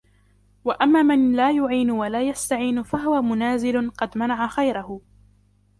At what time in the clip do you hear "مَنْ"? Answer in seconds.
1.03-1.35